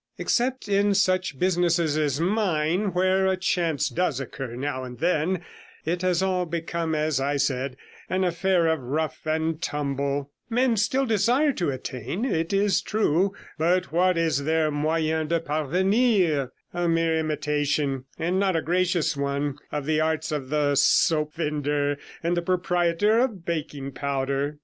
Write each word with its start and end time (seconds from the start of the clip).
Except 0.17 0.67
in 0.67 0.95
such 0.95 1.37
businesses 1.37 1.95
as 1.95 2.19
mine, 2.19 2.91
where 2.91 3.27
a 3.27 3.37
chance 3.37 3.87
does 3.87 4.19
occur 4.19 4.55
now 4.55 4.83
and 4.83 4.97
then, 4.97 5.43
it 5.85 6.01
has 6.01 6.23
all 6.23 6.47
become, 6.47 6.95
as 6.95 7.19
I 7.19 7.37
said, 7.37 7.77
an 8.09 8.23
affair 8.23 8.65
of 8.65 8.79
rough 8.79 9.27
and 9.27 9.61
tumble; 9.61 10.31
men 10.49 10.75
still 10.75 11.05
desire 11.05 11.51
to 11.53 11.69
attain, 11.69 12.25
it 12.25 12.51
is 12.51 12.81
true, 12.81 13.35
but 13.59 13.91
what 13.91 14.17
is 14.17 14.43
their 14.43 14.71
moyen 14.71 15.27
de 15.27 15.39
parvenirl 15.39 16.49
A 16.73 16.87
mere 16.89 17.19
imitation— 17.19 18.05
and 18.17 18.39
not 18.39 18.55
a 18.55 18.63
gracious 18.63 19.15
one— 19.15 19.59
of 19.71 19.85
the 19.85 19.99
arts 20.01 20.31
of 20.31 20.49
the 20.49 20.73
soap 20.73 21.35
vendor 21.35 21.95
and 22.23 22.35
the 22.35 22.41
proprietor 22.41 23.19
of 23.19 23.45
baking 23.45 23.91
powder. 23.91 24.57